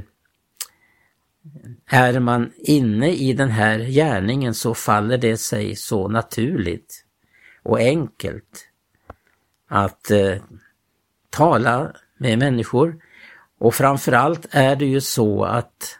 är 1.86 2.20
man 2.20 2.52
inne 2.56 3.10
i 3.10 3.32
den 3.32 3.50
här 3.50 3.78
gärningen 3.78 4.54
så 4.54 4.74
faller 4.74 5.18
det 5.18 5.36
sig 5.36 5.76
så 5.76 6.08
naturligt 6.08 7.04
och 7.62 7.78
enkelt 7.78 8.68
att 9.68 10.10
eh, 10.10 10.36
tala 11.30 11.92
med 12.18 12.38
människor. 12.38 12.96
Och 13.58 13.74
framförallt 13.74 14.46
är 14.50 14.76
det 14.76 14.86
ju 14.86 15.00
så 15.00 15.44
att 15.44 15.98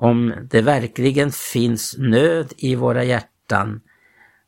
om 0.00 0.34
det 0.50 0.62
verkligen 0.62 1.32
finns 1.32 1.94
nöd 1.98 2.52
i 2.56 2.74
våra 2.74 3.04
hjärtan 3.04 3.80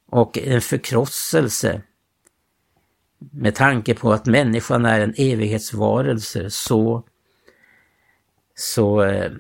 och 0.07 0.39
en 0.39 0.61
förkrosselse 0.61 1.83
med 3.19 3.55
tanke 3.55 3.95
på 3.95 4.13
att 4.13 4.27
människan 4.27 4.85
är 4.85 5.01
en 5.01 5.15
evighetsvarelse 5.17 6.51
så, 6.51 7.05
så 8.55 9.03
eh, 9.03 9.33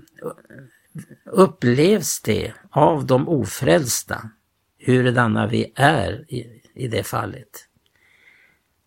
upplevs 1.24 2.20
det 2.20 2.52
av 2.70 3.06
de 3.06 3.28
ofrälsta 3.28 4.30
hurdana 4.78 5.46
vi 5.46 5.72
är 5.74 6.24
i, 6.28 6.62
i 6.74 6.88
det 6.88 7.02
fallet. 7.02 7.66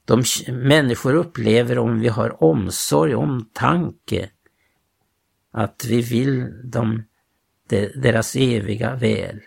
De 0.06 0.24
människor 0.48 1.14
upplever 1.14 1.78
om 1.78 2.00
vi 2.00 2.08
har 2.08 2.44
omsorg, 2.44 3.16
omtanke, 3.16 4.30
att 5.52 5.86
vi 5.86 6.02
vill 6.02 6.62
dem 6.72 7.04
deras 7.96 8.36
eviga 8.36 8.96
väl. 8.96 9.40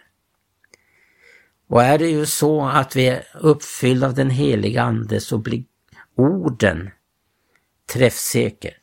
Och 1.69 1.83
är 1.83 1.99
det 1.99 2.09
ju 2.09 2.27
så 2.27 2.67
att 2.67 2.97
vi 2.97 3.07
är 3.07 3.25
uppfyllda 3.35 4.07
av 4.07 4.15
den 4.15 4.31
heliga 4.31 4.83
Ande 4.83 5.21
så 5.21 5.39
blir 5.39 5.65
orden 6.17 6.91
träffsäker. 7.93 8.77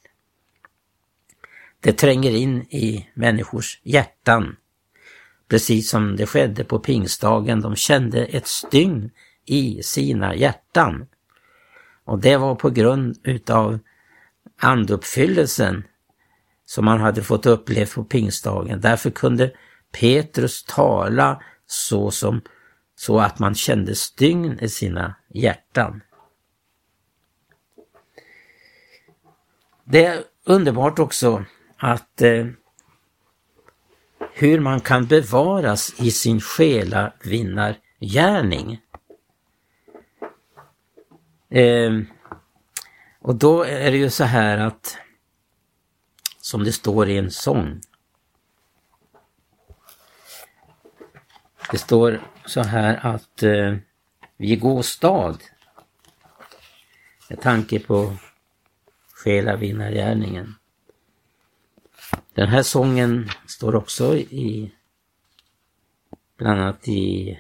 Det 1.80 1.94
tränger 1.94 2.32
in 2.32 2.62
i 2.62 3.10
människors 3.14 3.80
hjärtan. 3.84 4.56
Precis 5.48 5.90
som 5.90 6.16
det 6.16 6.26
skedde 6.26 6.64
på 6.64 6.80
pingstdagen. 6.80 7.62
De 7.62 7.76
kände 7.76 8.26
ett 8.26 8.48
stygn 8.48 9.12
i 9.46 9.84
sina 9.84 10.36
hjärtan. 10.36 11.06
Och 12.06 12.20
det 12.20 12.38
var 12.38 12.56
på 12.56 12.70
grund 12.70 13.18
utav 13.24 13.80
anduppfyllelsen 14.58 15.84
som 16.66 16.86
man 16.86 17.00
hade 17.00 17.24
fått 17.24 17.46
uppleva 17.46 17.92
på 17.96 18.04
pingstdagen. 18.04 18.82
Därför 18.82 19.10
kunde 19.10 19.52
Petrus 19.92 20.64
tala 20.64 21.42
så, 21.66 22.12
som, 22.12 22.42
så 22.96 23.20
att 23.20 23.40
man 23.40 23.56
kände 23.56 23.96
stygn 23.96 24.60
i 24.60 24.70
sina 24.70 25.16
hjärtan. 25.30 26.02
Det 29.84 30.06
är 30.06 30.24
underbart 30.46 31.00
också 31.00 31.46
att 31.78 32.22
eh, 32.22 32.46
hur 34.34 34.60
man 34.60 34.80
kan 34.80 35.06
bevaras 35.06 35.94
i 36.00 36.12
sin 36.12 36.42
själavinnargärning. 36.42 38.80
Eh, 41.50 41.92
och 43.22 43.36
då 43.36 43.64
är 43.64 43.92
det 43.92 43.98
ju 43.98 44.10
så 44.10 44.24
här 44.24 44.58
att, 44.58 44.98
som 46.44 46.64
det 46.64 46.72
står 46.72 47.10
i 47.10 47.18
en 47.18 47.32
sång. 47.32 47.82
Det 51.72 51.78
står 51.78 52.22
så 52.46 52.62
här 52.62 53.00
att 53.06 53.44
eh, 53.44 53.76
vi 54.38 54.56
går 54.56 54.82
stad 54.82 55.44
med 57.30 57.42
tanke 57.42 57.80
på 57.80 58.18
själavinnargärningen. 59.14 60.56
Den 62.34 62.48
här 62.48 62.64
sången 62.64 63.30
står 63.48 63.76
också 63.76 64.18
i 64.18 64.72
bland 66.38 66.62
annat 66.62 66.88
i 66.88 67.40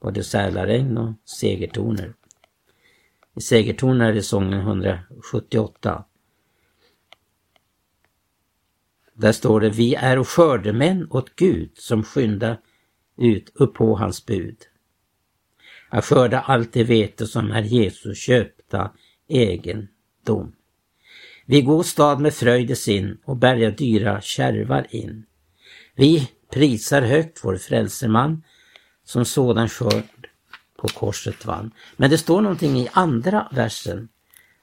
både 0.00 0.24
Sälaregn 0.24 0.98
och 0.98 1.12
Segertoner. 1.24 2.14
I 3.34 3.40
Segertoner 3.40 4.08
är 4.08 4.12
det 4.12 4.22
sången 4.22 4.60
178. 4.60 6.04
Där 9.14 9.32
står 9.32 9.60
det, 9.60 9.70
vi 9.70 9.94
är 9.94 10.24
skördemän 10.24 11.06
åt 11.10 11.36
Gud 11.36 11.70
som 11.74 12.02
skynda 12.02 12.56
ut 13.18 13.52
upp 13.54 13.74
på 13.74 13.96
hans 13.96 14.26
bud. 14.26 14.56
Att 15.88 16.04
skörda 16.04 16.40
allt 16.40 16.72
det 16.72 16.84
vete 16.84 17.26
som 17.26 17.50
är 17.50 17.62
Jesu 17.62 18.14
köpta 18.14 18.90
egendom. 19.28 20.54
Vi 21.46 21.62
går 21.62 21.82
stad 21.82 22.20
med 22.20 22.34
fröjd 22.34 22.70
i 22.70 22.76
sin 22.76 23.18
och 23.24 23.36
bärgar 23.36 23.70
dyra 23.70 24.20
kärvar 24.20 24.86
in. 24.90 25.26
Vi 25.94 26.30
prisar 26.52 27.02
högt 27.02 27.44
vår 27.44 27.56
frälseman 27.56 28.42
som 29.04 29.24
sådan 29.24 29.68
skörd 29.68 30.28
på 30.76 30.88
korset 30.88 31.44
vann. 31.44 31.70
Men 31.96 32.10
det 32.10 32.18
står 32.18 32.40
någonting 32.40 32.76
i 32.76 32.88
andra 32.92 33.48
versen 33.52 34.08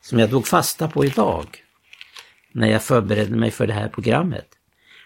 som 0.02 0.20
jag 0.20 0.30
tog 0.30 0.48
fasta 0.48 0.88
på 0.88 1.06
idag 1.06 1.64
när 2.52 2.68
jag 2.68 2.84
förberedde 2.84 3.36
mig 3.36 3.52
för 3.52 3.68
det 3.68 3.74
här 3.74 3.90
programmet. 3.90 4.48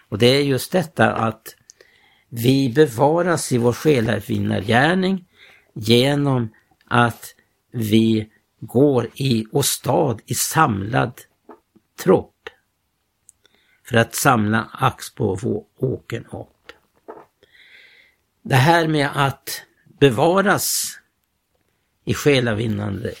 Och 0.08 0.18
det 0.18 0.26
är 0.26 0.42
just 0.42 0.72
detta 0.72 1.12
att 1.12 1.56
vi 2.28 2.72
bevaras 2.74 3.52
i 3.52 3.58
vår 3.58 3.72
själavinnargärning 3.72 5.24
genom 5.74 6.48
att 6.86 7.34
vi 7.72 8.30
går 8.60 9.08
i 9.14 9.46
åstad 9.52 10.18
i 10.26 10.34
samlad 10.34 11.20
tropp 12.02 12.32
för 13.84 13.96
att 13.96 14.14
samla 14.14 14.70
ax 14.72 15.14
på 15.14 15.34
vår 15.34 15.64
åken 15.76 16.24
upp. 16.26 16.72
Det 18.42 18.54
här 18.54 18.88
med 18.88 19.10
att 19.14 19.62
bevaras 20.00 20.98
i 22.04 22.14
själavinnande, 22.14 23.14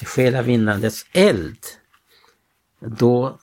i 0.00 0.04
själavinnandets 0.04 1.06
eld, 1.12 1.58
då 2.86 3.38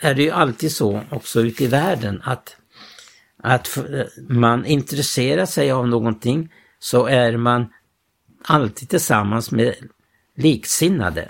är 0.00 0.14
det 0.14 0.22
ju 0.22 0.30
alltid 0.30 0.72
så 0.72 1.00
också 1.10 1.40
ute 1.40 1.64
i 1.64 1.66
världen 1.66 2.22
att, 2.24 2.56
att 3.42 3.78
man 4.28 4.66
intresserar 4.66 5.46
sig 5.46 5.70
av 5.70 5.88
någonting 5.88 6.52
så 6.78 7.06
är 7.06 7.36
man 7.36 7.66
alltid 8.42 8.88
tillsammans 8.88 9.50
med 9.50 9.74
liksinnade. 10.36 11.28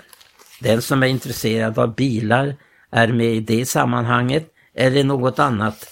Den 0.59 0.81
som 0.81 1.03
är 1.03 1.07
intresserad 1.07 1.79
av 1.79 1.95
bilar 1.95 2.55
är 2.89 3.07
med 3.07 3.35
i 3.35 3.39
det 3.39 3.65
sammanhanget 3.65 4.53
eller 4.73 4.97
i 4.97 5.03
något 5.03 5.39
annat 5.39 5.85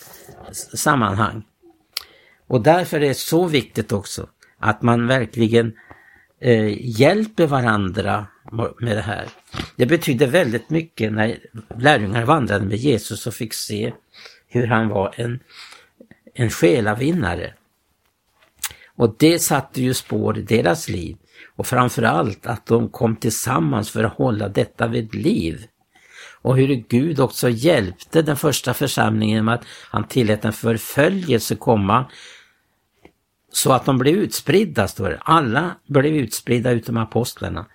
sammanhang. 0.74 1.44
Och 2.48 2.62
därför 2.62 2.98
är 2.98 3.08
det 3.08 3.14
så 3.14 3.46
viktigt 3.46 3.92
också 3.92 4.28
att 4.60 4.82
man 4.82 5.08
verkligen 5.08 5.74
eh, 6.42 7.00
hjälper 7.00 7.48
varandra 7.48 8.28
med 8.80 8.98
det 8.98 9.02
här. 9.02 9.28
Det 9.76 9.86
betydde 9.86 10.26
väldigt 10.26 10.70
mycket 10.70 11.14
när 11.14 11.38
lärjungar 11.78 12.26
vandrade 12.26 12.66
med 12.66 12.78
Jesus 12.78 13.28
och 13.28 13.34
fick 13.34 13.54
se 13.54 13.94
hur 14.48 14.68
han 14.68 14.90
var 14.90 15.14
en, 15.18 15.40
en 16.34 16.50
själavinnare. 16.50 17.54
Och 18.96 19.16
det 19.20 19.40
satte 19.40 19.82
ju 19.82 19.94
spår 19.94 20.38
i 20.38 20.42
deras 20.42 20.90
liv. 20.90 21.18
Och 21.56 21.68
framförallt 21.68 22.46
att 22.46 22.66
de 22.66 22.90
kom 22.90 23.16
tillsammans 23.16 23.92
för 23.92 24.04
att 24.04 24.14
hålla 24.14 24.50
detta 24.50 24.88
vid 24.88 25.16
liv. 25.16 25.66
Och 26.42 26.58
hur 26.58 26.68
Gud 26.68 27.20
också 27.20 27.50
hjälpte 27.50 28.22
den 28.22 28.38
första 28.38 28.74
församlingen 28.74 29.46
med 29.46 29.56
att 29.56 29.66
han 29.90 30.08
tillät 30.08 30.46
en 30.46 30.54
förföljelse 30.54 31.56
komma 31.56 32.06
så 33.52 33.74
att 33.74 33.86
de 33.86 33.98
blev 33.98 34.16
utspridda, 34.16 34.88
står 34.88 35.10
det. 35.10 35.20
Alla 35.22 35.76
blev 35.88 36.16
utspridda 36.16 36.72
utom 36.72 36.98
apostlarna. 36.98 37.66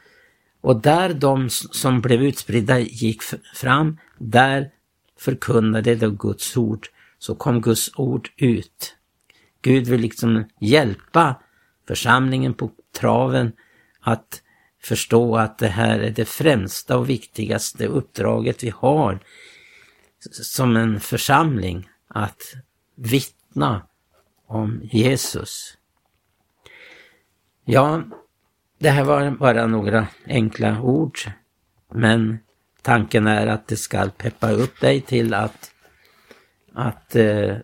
Och 0.61 0.81
där 0.81 1.14
de 1.14 1.51
som 1.51 2.01
blev 2.01 2.23
utspridda 2.23 2.79
gick 2.79 3.23
fram, 3.55 3.99
där 4.18 4.71
förkunnade 5.18 5.94
de 5.94 6.16
Guds 6.16 6.57
ord, 6.57 6.88
så 7.18 7.35
kom 7.35 7.61
Guds 7.61 7.90
ord 7.97 8.29
ut. 8.37 8.97
Gud 9.62 9.87
vill 9.87 10.01
liksom 10.01 10.44
hjälpa 10.61 11.35
församlingen 11.88 12.55
på 12.55 12.71
traven 12.92 13.53
att 14.01 14.42
förstå 14.83 15.37
att 15.37 15.59
det 15.59 15.68
här 15.68 15.99
är 15.99 16.11
det 16.11 16.25
främsta 16.25 16.99
och 16.99 17.11
viktigaste 17.11 17.87
uppdraget 17.87 18.64
vi 18.64 18.71
har 18.77 19.21
som 20.31 20.77
en 20.77 21.01
församling, 21.01 21.88
att 22.09 22.42
vittna 22.94 23.87
om 24.47 24.81
Jesus. 24.83 25.79
Ja, 27.64 28.03
det 28.79 28.91
här 28.91 29.05
var 29.05 29.31
bara 29.31 29.67
några 29.67 30.07
enkla 30.27 30.81
ord, 30.83 31.19
men 31.95 32.38
tanken 32.83 33.27
är 33.27 33.47
att 33.47 33.69
det 33.69 33.77
ska 33.77 34.09
peppa 34.17 34.51
upp 34.51 34.81
dig 34.81 35.01
till 35.01 35.35
att, 35.35 35.71
att 36.75 37.17
eh, 37.17 37.57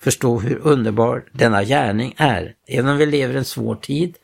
förstå 0.00 0.38
hur 0.38 0.58
underbar 0.58 1.24
denna 1.32 1.64
gärning 1.64 2.14
är. 2.16 2.54
Även 2.66 2.90
om 2.90 2.96
vi 2.96 3.06
lever 3.06 3.34
en 3.34 3.44
svår 3.44 3.74
tid 3.74 4.16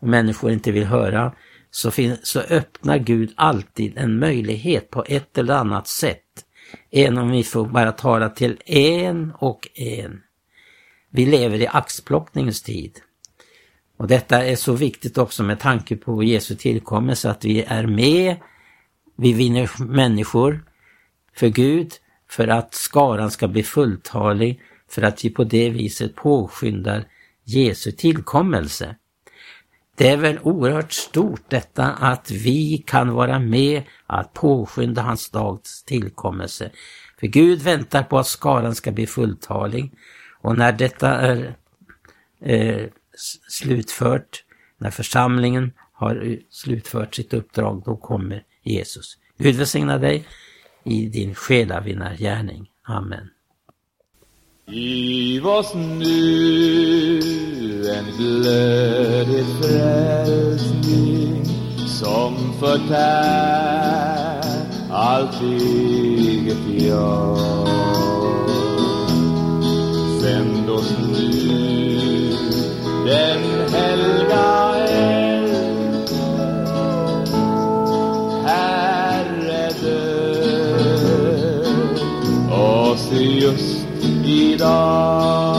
och 0.00 0.08
människor 0.08 0.50
inte 0.50 0.72
vill 0.72 0.84
höra, 0.84 1.32
så, 1.70 1.90
så 2.22 2.40
öppnar 2.40 2.98
Gud 2.98 3.32
alltid 3.36 3.98
en 3.98 4.18
möjlighet 4.18 4.90
på 4.90 5.04
ett 5.08 5.38
eller 5.38 5.54
annat 5.54 5.88
sätt. 5.88 6.18
Även 6.90 7.18
om 7.18 7.30
vi 7.30 7.44
får 7.44 7.66
bara 7.66 7.92
tala 7.92 8.28
till 8.28 8.62
en 8.66 9.32
och 9.38 9.68
en. 9.74 10.22
Vi 11.10 11.26
lever 11.26 11.60
i 11.60 11.66
axplockningens 11.66 12.62
tid. 12.62 13.00
Och 14.02 14.08
detta 14.08 14.44
är 14.44 14.56
så 14.56 14.72
viktigt 14.72 15.18
också 15.18 15.42
med 15.42 15.60
tanke 15.60 15.96
på 15.96 16.22
Jesu 16.22 16.54
tillkommelse 16.54 17.30
att 17.30 17.44
vi 17.44 17.62
är 17.62 17.86
med, 17.86 18.36
vi 19.16 19.32
vinner 19.32 19.70
människor 19.84 20.64
för 21.34 21.48
Gud, 21.48 21.92
för 22.30 22.48
att 22.48 22.74
skaran 22.74 23.30
ska 23.30 23.48
bli 23.48 23.62
fulltalig, 23.62 24.60
för 24.90 25.02
att 25.02 25.24
vi 25.24 25.30
på 25.30 25.44
det 25.44 25.70
viset 25.70 26.14
påskyndar 26.14 27.04
Jesu 27.44 27.92
tillkommelse. 27.92 28.96
Det 29.96 30.08
är 30.08 30.16
väl 30.16 30.38
oerhört 30.42 30.92
stort 30.92 31.44
detta 31.48 31.92
att 31.92 32.30
vi 32.30 32.84
kan 32.86 33.12
vara 33.12 33.38
med 33.38 33.82
att 34.06 34.32
påskynda 34.32 35.02
hans 35.02 35.30
dags 35.30 35.84
tillkommelse. 35.84 36.70
För 37.20 37.26
Gud 37.26 37.62
väntar 37.62 38.02
på 38.02 38.18
att 38.18 38.26
skaran 38.26 38.74
ska 38.74 38.92
bli 38.92 39.06
fulltalig 39.06 39.92
och 40.40 40.58
när 40.58 40.72
detta 40.72 41.08
är 41.08 41.56
eh, 42.40 42.86
slutfört, 43.48 44.44
när 44.78 44.90
församlingen 44.90 45.72
har 45.92 46.30
eh, 46.30 46.38
slutfört 46.50 47.14
sitt 47.14 47.34
uppdrag, 47.34 47.82
då 47.84 47.96
kommer 47.96 48.44
Jesus. 48.62 49.18
Gud 49.38 49.56
välsigna 49.56 49.98
dig 49.98 50.26
i 50.84 51.06
din 51.06 51.34
själavinnargärning. 51.34 52.70
Amen. 52.82 53.28
Giv 54.66 55.46
oss 55.46 55.74
nu 55.74 57.20
en 57.88 58.04
glödig 58.18 59.44
frälsning 59.60 61.44
som 61.88 62.52
förtär 62.60 64.42
allt 64.90 65.42
eget 65.42 66.82
jag. 66.82 67.38
Sänd 70.20 70.70
oss 70.70 70.96
nu 71.12 71.81
den 73.04 73.42
helga 73.72 74.74
eld 74.88 76.10
Herre 78.46 79.68
död 79.82 81.12
oss 82.50 83.10
just 83.12 83.86
idag. 84.24 85.51